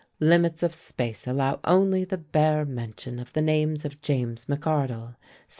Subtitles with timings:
[0.19, 5.15] Limits of space allow only the bare mention of the names of James McArdell (1728?